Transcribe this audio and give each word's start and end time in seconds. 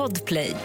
Podplay. 0.00 0.56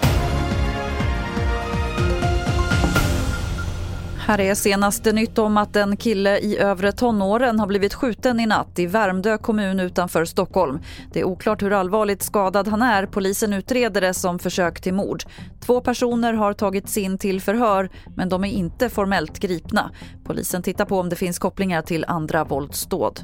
Här 4.17 4.39
är 4.39 4.55
senaste 4.55 5.11
nytt 5.11 5.37
om 5.37 5.57
att 5.57 5.75
en 5.75 5.97
kille 5.97 6.39
i 6.39 6.57
övre 6.57 6.91
tonåren 6.91 7.59
har 7.59 7.67
blivit 7.67 7.93
skjuten 7.93 8.39
i 8.39 8.45
natt 8.45 8.79
i 8.79 8.85
Värmdö 8.85 9.37
kommun 9.37 9.79
utanför 9.79 10.25
Stockholm. 10.25 10.79
Det 11.13 11.19
är 11.19 11.23
oklart 11.23 11.63
hur 11.63 11.73
allvarligt 11.73 12.23
skadad 12.23 12.67
han 12.67 12.81
är. 12.81 13.05
Polisen 13.05 13.53
utreder 13.53 14.01
det 14.01 14.13
som 14.13 14.39
försök 14.39 14.81
till 14.81 14.93
mord. 14.93 15.23
Två 15.65 15.81
personer 15.81 16.33
har 16.33 16.53
tagits 16.53 16.97
in 16.97 17.17
till 17.17 17.41
förhör 17.41 17.89
men 18.15 18.29
de 18.29 18.43
är 18.43 18.51
inte 18.51 18.89
formellt 18.89 19.39
gripna. 19.39 19.91
Polisen 20.23 20.63
tittar 20.63 20.85
på 20.85 20.99
om 20.99 21.09
det 21.09 21.15
finns 21.15 21.39
kopplingar 21.39 21.81
till 21.81 22.05
andra 22.07 22.43
våldsdåd. 22.43 23.19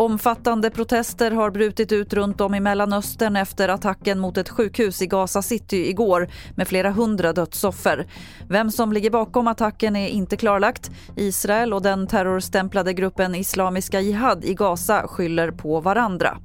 Omfattande 0.00 0.70
protester 0.70 1.30
har 1.30 1.50
brutit 1.50 1.92
ut 1.92 2.12
runt 2.12 2.40
om 2.40 2.54
i 2.54 2.60
Mellanöstern 2.60 3.36
efter 3.36 3.68
attacken 3.68 4.18
mot 4.18 4.38
ett 4.38 4.48
sjukhus 4.48 5.02
i 5.02 5.06
Gaza 5.06 5.42
City 5.42 5.88
igår 5.88 6.28
med 6.56 6.68
flera 6.68 6.90
hundra 6.90 7.32
dödsoffer. 7.32 8.06
Vem 8.48 8.70
som 8.70 8.92
ligger 8.92 9.10
bakom 9.10 9.48
attacken 9.48 9.96
är 9.96 10.08
inte 10.08 10.36
klarlagt. 10.36 10.90
Israel 11.16 11.72
och 11.72 11.82
den 11.82 12.06
terrorstämplade 12.06 12.92
gruppen 12.92 13.34
Islamiska 13.34 14.00
Jihad 14.00 14.44
i 14.44 14.54
Gaza 14.54 15.06
skyller 15.08 15.50
på 15.50 15.80
varandra. 15.80 16.38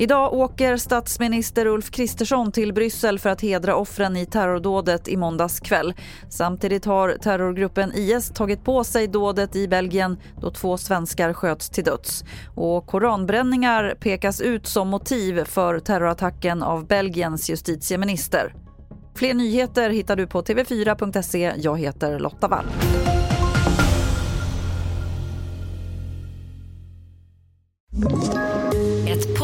Idag 0.00 0.32
åker 0.32 0.76
statsminister 0.76 1.66
Ulf 1.66 1.90
Kristersson 1.90 2.52
till 2.52 2.72
Bryssel 2.72 3.18
för 3.18 3.30
att 3.30 3.40
hedra 3.40 3.76
offren 3.76 4.16
i 4.16 4.26
terrordådet 4.26 5.08
i 5.08 5.16
måndags 5.16 5.60
kväll. 5.60 5.94
Samtidigt 6.28 6.84
har 6.84 7.16
terrorgruppen 7.22 7.92
IS 7.94 8.30
tagit 8.30 8.64
på 8.64 8.84
sig 8.84 9.06
dådet 9.08 9.56
i 9.56 9.68
Belgien 9.68 10.18
då 10.40 10.50
två 10.50 10.76
svenskar 10.76 11.32
sköts 11.32 11.70
till 11.70 11.84
döds. 11.84 12.24
Och 12.54 12.86
koranbränningar 12.86 13.94
pekas 14.00 14.40
ut 14.40 14.66
som 14.66 14.88
motiv 14.88 15.44
för 15.44 15.78
terrorattacken 15.78 16.62
av 16.62 16.86
Belgiens 16.86 17.50
justitieminister. 17.50 18.54
Fler 19.14 19.34
nyheter 19.34 19.90
hittar 19.90 20.16
du 20.16 20.26
på 20.26 20.42
tv4.se. 20.42 21.52
Jag 21.56 21.78
heter 21.78 22.18
Lotta 22.18 22.48
Wall. 22.48 22.66